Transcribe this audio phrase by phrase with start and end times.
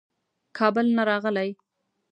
[0.57, 1.49] کابل نه راغلی.